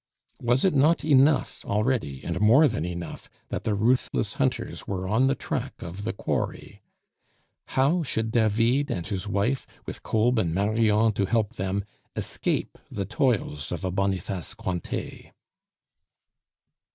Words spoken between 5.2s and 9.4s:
the track of the quarry? How should David and his